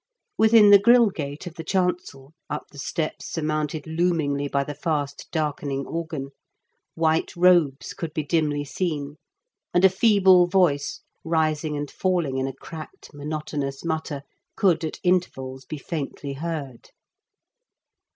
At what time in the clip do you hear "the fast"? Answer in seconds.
4.63-5.27